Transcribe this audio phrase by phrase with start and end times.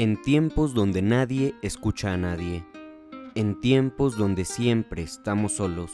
[0.00, 2.64] En tiempos donde nadie escucha a nadie,
[3.34, 5.90] en tiempos donde siempre estamos solos,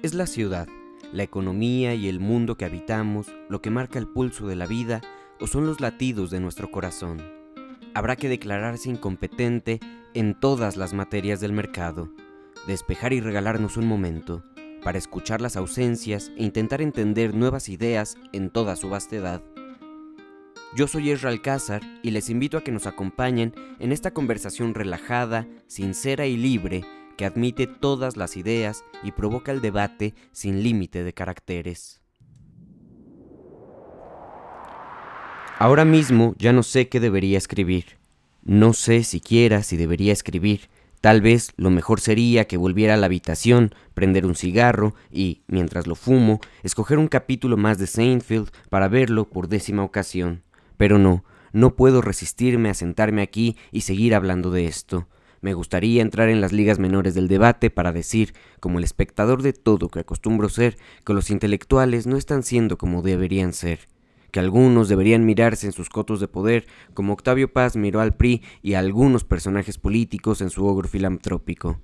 [0.00, 0.68] es la ciudad,
[1.12, 5.00] la economía y el mundo que habitamos lo que marca el pulso de la vida
[5.40, 7.20] o son los latidos de nuestro corazón.
[7.94, 9.80] Habrá que declararse incompetente
[10.14, 12.08] en todas las materias del mercado,
[12.68, 14.44] despejar y regalarnos un momento
[14.84, 19.42] para escuchar las ausencias e intentar entender nuevas ideas en toda su vastedad.
[20.76, 25.48] Yo soy Ezra Alcázar y les invito a que nos acompañen en esta conversación relajada,
[25.66, 26.84] sincera y libre
[27.16, 32.02] que admite todas las ideas y provoca el debate sin límite de caracteres.
[35.58, 37.96] Ahora mismo ya no sé qué debería escribir.
[38.42, 40.68] No sé siquiera si debería escribir.
[41.00, 45.86] Tal vez lo mejor sería que volviera a la habitación, prender un cigarro y, mientras
[45.86, 50.42] lo fumo, escoger un capítulo más de Seinfeld para verlo por décima ocasión.
[50.76, 55.08] Pero no, no puedo resistirme a sentarme aquí y seguir hablando de esto.
[55.40, 59.52] Me gustaría entrar en las ligas menores del debate para decir, como el espectador de
[59.52, 63.88] todo que acostumbro ser, que los intelectuales no están siendo como deberían ser,
[64.32, 68.42] que algunos deberían mirarse en sus cotos de poder, como Octavio Paz miró al PRI
[68.62, 71.80] y a algunos personajes políticos en su ogro filantrópico.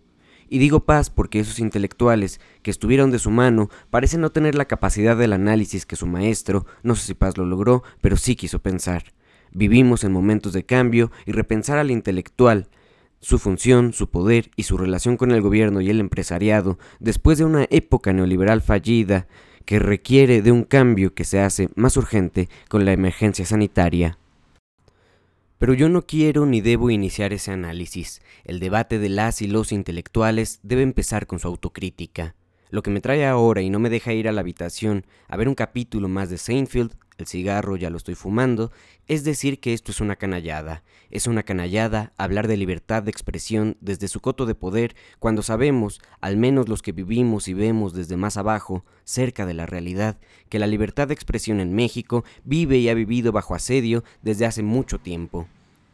[0.53, 4.67] Y digo paz porque esos intelectuales que estuvieron de su mano parecen no tener la
[4.67, 8.59] capacidad del análisis que su maestro, no sé si Paz lo logró, pero sí quiso
[8.59, 9.14] pensar.
[9.53, 12.69] Vivimos en momentos de cambio y repensar al intelectual,
[13.19, 17.47] su función, su poder y su relación con el gobierno y el empresariado después de
[17.47, 19.28] una época neoliberal fallida
[19.64, 24.19] que requiere de un cambio que se hace más urgente con la emergencia sanitaria.
[25.62, 28.20] Pero yo no quiero ni debo iniciar ese análisis.
[28.42, 32.34] El debate de las y los intelectuales debe empezar con su autocrítica.
[32.73, 35.47] Lo que me trae ahora y no me deja ir a la habitación a ver
[35.47, 38.73] un capítulo más de Seinfeld, el cigarro ya lo estoy fumando,
[39.06, 40.83] es decir que esto es una canallada.
[41.11, 46.00] Es una canallada hablar de libertad de expresión desde su coto de poder cuando sabemos,
[46.23, 50.16] al menos los que vivimos y vemos desde más abajo, cerca de la realidad,
[50.49, 54.62] que la libertad de expresión en México vive y ha vivido bajo asedio desde hace
[54.62, 55.47] mucho tiempo.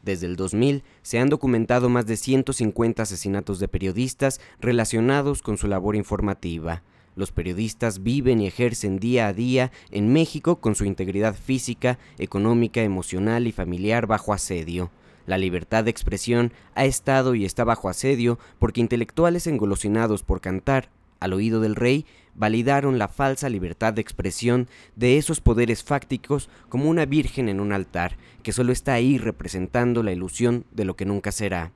[0.08, 5.68] Desde el 2000 se han documentado más de 150 asesinatos de periodistas relacionados con su
[5.68, 6.82] labor informativa.
[7.14, 12.80] Los periodistas viven y ejercen día a día en México con su integridad física, económica,
[12.82, 14.90] emocional y familiar bajo asedio.
[15.26, 20.88] La libertad de expresión ha estado y está bajo asedio porque intelectuales engolosinados por cantar
[21.20, 22.06] al oído del rey
[22.38, 27.72] validaron la falsa libertad de expresión de esos poderes fácticos como una virgen en un
[27.72, 31.72] altar que solo está ahí representando la ilusión de lo que nunca será.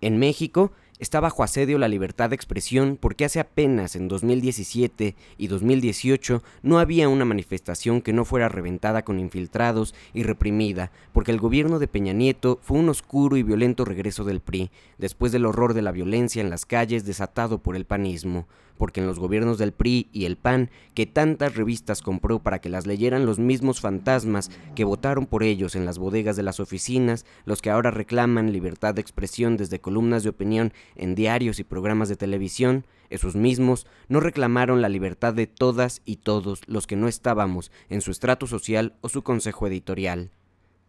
[0.00, 5.46] En México, está bajo asedio la libertad de expresión porque hace apenas en 2017 y
[5.46, 11.40] 2018 no había una manifestación que no fuera reventada con infiltrados y reprimida, porque el
[11.40, 15.74] gobierno de Peña Nieto fue un oscuro y violento regreso del PRI, después del horror
[15.74, 18.46] de la violencia en las calles desatado por el panismo
[18.78, 22.68] porque en los gobiernos del PRI y el PAN, que tantas revistas compró para que
[22.68, 27.26] las leyeran los mismos fantasmas que votaron por ellos en las bodegas de las oficinas,
[27.44, 32.08] los que ahora reclaman libertad de expresión desde columnas de opinión en diarios y programas
[32.08, 37.08] de televisión, esos mismos no reclamaron la libertad de todas y todos los que no
[37.08, 40.30] estábamos en su estrato social o su consejo editorial.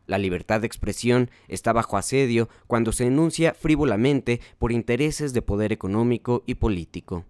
[0.09, 5.71] La libertad de expresión está bajo asedio cuando se enuncia frívolamente por intereses de poder
[5.71, 7.25] económico y político.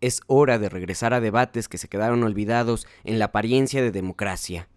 [0.00, 4.68] Es hora de regresar a debates que se quedaron olvidados en la apariencia de democracia.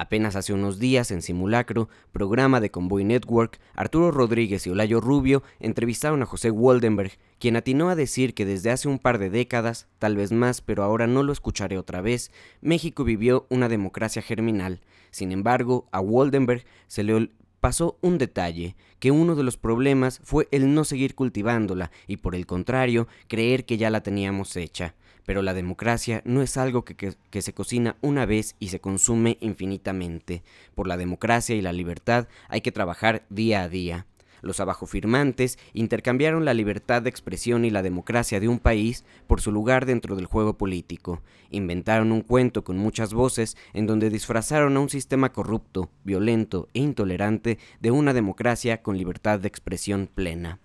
[0.00, 5.42] Apenas hace unos días, en Simulacro, programa de Convoy Network, Arturo Rodríguez y Olayo Rubio
[5.58, 9.88] entrevistaron a José Waldenberg, quien atinó a decir que desde hace un par de décadas,
[9.98, 12.32] tal vez más, pero ahora no lo escucharé otra vez,
[12.62, 14.80] México vivió una democracia germinal.
[15.10, 20.48] Sin embargo, a Waldenberg se le pasó un detalle, que uno de los problemas fue
[20.50, 24.94] el no seguir cultivándola y por el contrario creer que ya la teníamos hecha.
[25.26, 29.36] Pero la democracia no es algo que, que, se cocina una vez y se consume
[29.40, 30.42] infinitamente.
[30.74, 34.06] Por la democracia y la libertad hay que trabajar día a día.
[34.42, 39.52] Los abajofirmantes intercambiaron la libertad de expresión y la democracia de un país por su
[39.52, 41.20] lugar dentro del juego político.
[41.50, 46.80] Inventaron un cuento con muchas voces en donde disfrazaron a un sistema corrupto, violento e
[46.80, 50.58] intolerante de una democracia con libertad de expresión plena.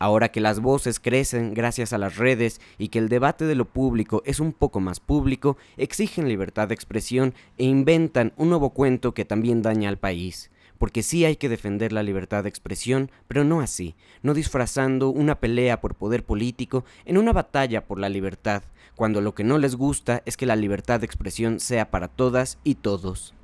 [0.00, 3.64] Ahora que las voces crecen gracias a las redes y que el debate de lo
[3.64, 9.12] público es un poco más público, exigen libertad de expresión e inventan un nuevo cuento
[9.12, 13.44] que también daña al país porque sí hay que defender la libertad de expresión, pero
[13.44, 18.62] no así, no disfrazando una pelea por poder político en una batalla por la libertad,
[18.94, 22.58] cuando lo que no les gusta es que la libertad de expresión sea para todas
[22.64, 23.34] y todos.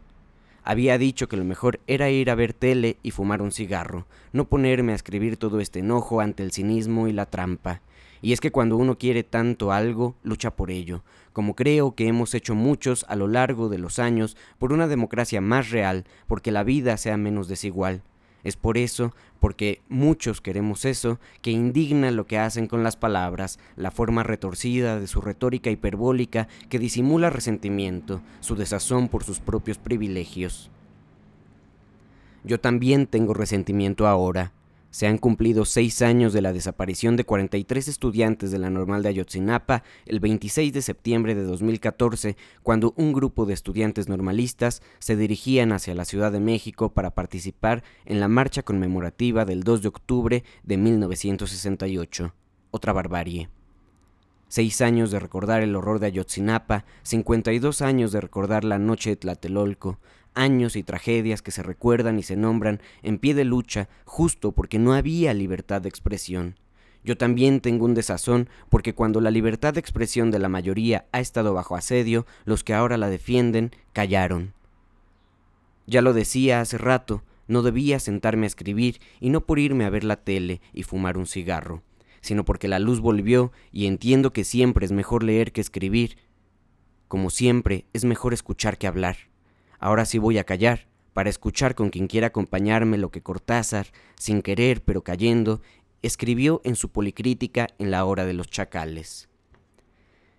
[0.66, 4.48] Había dicho que lo mejor era ir a ver tele y fumar un cigarro, no
[4.48, 7.82] ponerme a escribir todo este enojo ante el cinismo y la trampa.
[8.22, 12.32] Y es que cuando uno quiere tanto algo, lucha por ello, como creo que hemos
[12.32, 16.64] hecho muchos a lo largo de los años por una democracia más real, porque la
[16.64, 18.02] vida sea menos desigual.
[18.44, 23.58] Es por eso, porque muchos queremos eso, que indigna lo que hacen con las palabras,
[23.76, 29.78] la forma retorcida de su retórica hiperbólica que disimula resentimiento, su desazón por sus propios
[29.78, 30.70] privilegios.
[32.44, 34.52] Yo también tengo resentimiento ahora,
[34.94, 39.08] se han cumplido seis años de la desaparición de 43 estudiantes de la normal de
[39.08, 45.72] Ayotzinapa el 26 de septiembre de 2014, cuando un grupo de estudiantes normalistas se dirigían
[45.72, 50.44] hacia la Ciudad de México para participar en la marcha conmemorativa del 2 de octubre
[50.62, 52.32] de 1968.
[52.70, 53.48] Otra barbarie.
[54.46, 59.16] Seis años de recordar el horror de Ayotzinapa, 52 años de recordar la noche de
[59.16, 59.98] Tlatelolco,
[60.34, 64.78] años y tragedias que se recuerdan y se nombran en pie de lucha justo porque
[64.78, 66.56] no había libertad de expresión.
[67.04, 71.20] Yo también tengo un desazón porque cuando la libertad de expresión de la mayoría ha
[71.20, 74.54] estado bajo asedio, los que ahora la defienden callaron.
[75.86, 79.90] Ya lo decía hace rato, no debía sentarme a escribir y no por irme a
[79.90, 81.82] ver la tele y fumar un cigarro,
[82.22, 86.16] sino porque la luz volvió y entiendo que siempre es mejor leer que escribir.
[87.06, 89.33] Como siempre, es mejor escuchar que hablar.
[89.84, 94.40] Ahora sí voy a callar, para escuchar con quien quiera acompañarme lo que Cortázar, sin
[94.40, 95.60] querer pero cayendo,
[96.00, 99.28] escribió en su policrítica en la hora de los chacales.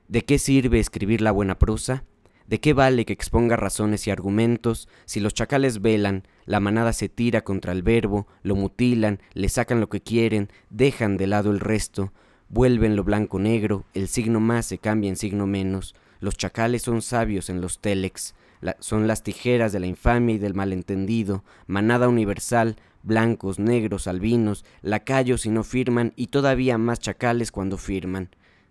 [0.07, 2.05] ¿De qué sirve escribir la buena prosa?
[2.47, 7.07] ¿De qué vale que exponga razones y argumentos si los chacales velan, la manada se
[7.07, 11.59] tira contra el verbo, lo mutilan, le sacan lo que quieren, dejan de lado el
[11.59, 12.13] resto,
[12.49, 17.03] vuelven lo blanco negro, el signo más se cambia en signo menos, los chacales son
[17.03, 18.33] sabios en los telex,
[18.79, 25.41] son las tijeras de la infamia y del malentendido, manada universal, blancos, negros, albinos, lacayos
[25.41, 28.29] si no firman y todavía más chacales cuando firman.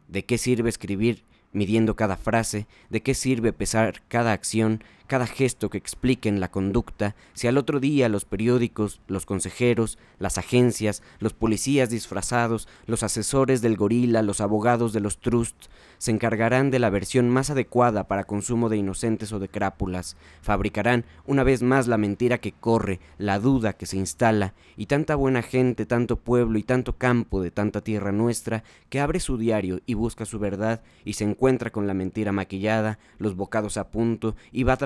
[0.09, 5.71] ¿De qué sirve escribir midiendo cada frase, de qué sirve pesar cada acción, cada gesto
[5.71, 11.35] que expliquen la conducta, si al otro día los periódicos, los consejeros, las agencias, los
[11.35, 15.69] policías disfrazados, los asesores del gorila, los abogados de los trusts,
[15.99, 21.05] se encargarán de la versión más adecuada para consumo de inocentes o de crápulas, fabricarán
[21.27, 25.43] una vez más la mentira que corre, la duda que se instala, y tanta buena
[25.43, 29.95] gente, tanto pueblo y tanto campo de tanta tierra nuestra, que abre su diario y
[29.95, 34.65] busca su verdad y se encuentra con la mentira maquillada, los bocados a punto, y
[34.65, 34.77] va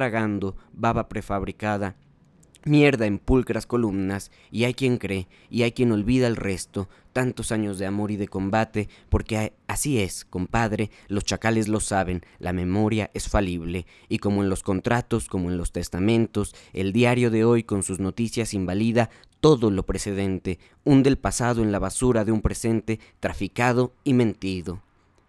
[0.73, 1.97] baba prefabricada,
[2.65, 7.51] mierda en pulcras columnas, y hay quien cree, y hay quien olvida el resto, tantos
[7.51, 12.53] años de amor y de combate, porque así es, compadre, los chacales lo saben, la
[12.53, 17.45] memoria es falible, y como en los contratos, como en los testamentos, el diario de
[17.45, 22.33] hoy con sus noticias invalida todo lo precedente, hunde el pasado en la basura de
[22.33, 24.83] un presente traficado y mentido.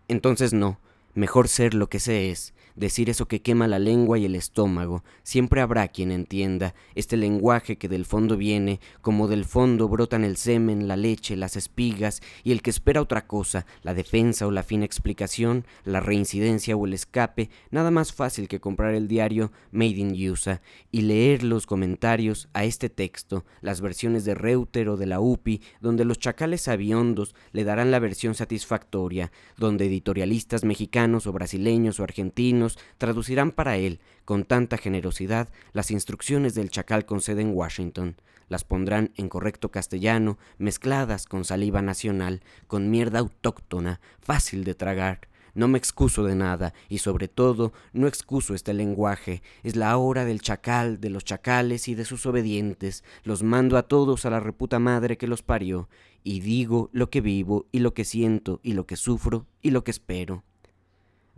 [0.08, 0.80] Entonces no,
[1.14, 5.04] mejor ser lo que se es, decir eso que quema la lengua y el estómago.
[5.24, 10.38] Siempre habrá quien entienda este lenguaje que del fondo viene, como del fondo brotan el
[10.38, 14.64] semen, la leche, las espigas, y el que espera otra cosa, la defensa o la
[14.64, 19.90] fina explicación, la reincidencia o el escape, nada más fácil que comprar el diario Made
[19.90, 25.06] in USA y leer los comentarios a este texto, las versiones de Reuter o de
[25.06, 31.34] la UPI, donde los chacales aviondos le darán la versión satisfactoria, donde editorialistas mexicanos o
[31.34, 37.42] brasileños o argentinos traducirán para él, con tanta generosidad, las instrucciones del chacal con sede
[37.42, 38.16] en Washington.
[38.48, 45.30] Las pondrán en correcto castellano, mezcladas con saliva nacional, con mierda autóctona, fácil de tragar.
[45.54, 49.42] No me excuso de nada, y sobre todo no excuso este lenguaje.
[49.64, 53.04] Es la hora del chacal, de los chacales y de sus obedientes.
[53.24, 55.90] Los mando a todos a la reputa madre que los parió,
[56.24, 59.84] y digo lo que vivo, y lo que siento, y lo que sufro, y lo
[59.84, 60.44] que espero.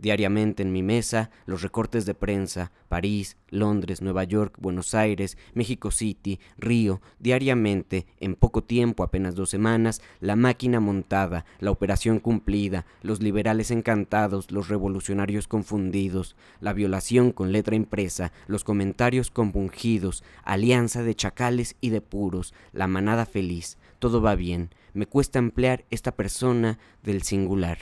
[0.02, 5.92] Diariamente en mi mesa los recortes de prensa, París, Londres, Nueva York, Buenos Aires, México
[5.92, 12.84] City, Río, diariamente, en poco tiempo, apenas dos semanas, la máquina montada, la operación cumplida,
[13.02, 21.04] los liberales encantados, los revolucionarios confundidos, la violación con letra impresa, los comentarios compungidos, alianza
[21.04, 26.16] de chacales y de puros, la manada feliz, todo va bien, me cuesta emplear esta
[26.16, 27.78] persona del singular,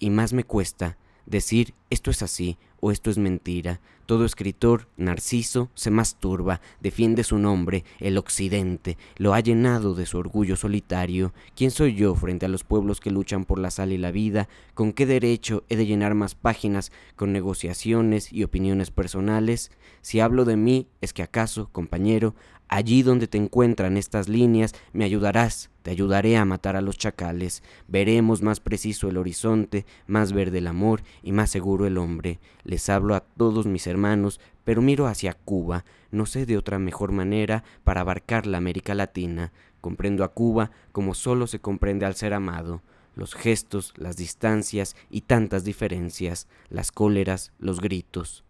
[0.00, 3.80] y más me cuesta decir esto es así o esto es mentira.
[4.04, 10.18] Todo escritor, Narciso, se masturba, defiende su nombre, el Occidente, lo ha llenado de su
[10.18, 11.32] orgullo solitario.
[11.56, 14.50] ¿Quién soy yo frente a los pueblos que luchan por la sal y la vida?
[14.74, 19.70] ¿Con qué derecho he de llenar más páginas con negociaciones y opiniones personales?
[20.02, 22.34] Si hablo de mí, es que acaso, compañero,
[22.68, 27.62] Allí donde te encuentran estas líneas, me ayudarás, te ayudaré a matar a los chacales.
[27.88, 32.40] Veremos más preciso el horizonte, más verde el amor y más seguro el hombre.
[32.64, 35.84] Les hablo a todos mis hermanos, pero miro hacia Cuba.
[36.10, 39.52] No sé de otra mejor manera para abarcar la América Latina.
[39.80, 42.82] Comprendo a Cuba como solo se comprende al ser amado.
[43.14, 48.42] Los gestos, las distancias y tantas diferencias, las cóleras, los gritos.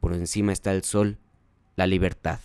[0.00, 1.18] Por encima está el sol,
[1.76, 2.40] la libertad.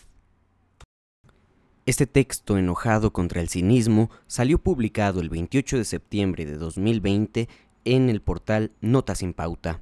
[1.88, 7.48] Este texto enojado contra el cinismo salió publicado el 28 de septiembre de 2020
[7.84, 9.82] en el portal Notas sin Pauta.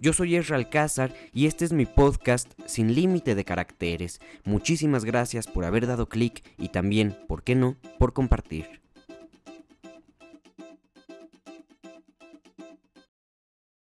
[0.00, 4.20] Yo soy Ezra Alcázar y este es mi podcast sin límite de caracteres.
[4.42, 8.81] Muchísimas gracias por haber dado clic y también, ¿por qué no?, por compartir.